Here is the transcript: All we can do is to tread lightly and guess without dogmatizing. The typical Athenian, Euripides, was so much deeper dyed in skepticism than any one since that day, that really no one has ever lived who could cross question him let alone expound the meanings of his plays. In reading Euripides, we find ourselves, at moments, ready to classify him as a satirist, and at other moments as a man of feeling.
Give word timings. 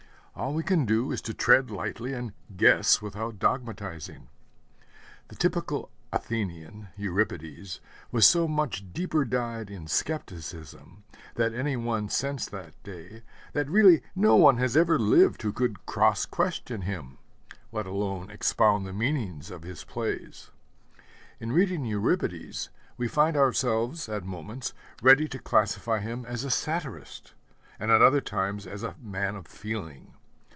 All 0.33 0.53
we 0.55 0.63
can 0.63 0.85
do 0.85 1.11
is 1.11 1.21
to 1.23 1.35
tread 1.35 1.69
lightly 1.69 2.13
and 2.13 2.31
guess 2.55 2.99
without 2.99 3.37
dogmatizing. 3.37 4.27
The 5.27 5.35
typical 5.35 5.91
Athenian, 6.11 6.87
Euripides, 6.95 7.79
was 8.11 8.25
so 8.25 8.47
much 8.47 8.91
deeper 8.91 9.23
dyed 9.23 9.69
in 9.69 9.85
skepticism 9.87 11.03
than 11.35 11.53
any 11.53 11.75
one 11.75 12.09
since 12.09 12.47
that 12.47 12.81
day, 12.81 13.21
that 13.53 13.69
really 13.69 14.01
no 14.15 14.35
one 14.35 14.57
has 14.57 14.75
ever 14.75 14.97
lived 14.97 15.43
who 15.43 15.53
could 15.53 15.85
cross 15.85 16.25
question 16.25 16.83
him 16.83 17.19
let 17.71 17.85
alone 17.85 18.31
expound 18.31 18.87
the 18.87 18.93
meanings 18.93 19.51
of 19.51 19.61
his 19.61 19.83
plays. 19.83 20.49
In 21.39 21.51
reading 21.51 21.85
Euripides, 21.85 22.69
we 22.97 23.07
find 23.07 23.37
ourselves, 23.37 24.09
at 24.09 24.23
moments, 24.23 24.73
ready 25.03 25.27
to 25.27 25.37
classify 25.37 25.99
him 25.99 26.25
as 26.25 26.43
a 26.43 26.49
satirist, 26.49 27.33
and 27.77 27.91
at 27.91 28.01
other 28.01 28.23
moments 28.31 28.65
as 28.65 28.81
a 28.81 28.95
man 29.01 29.35
of 29.35 29.45
feeling. 29.45 30.13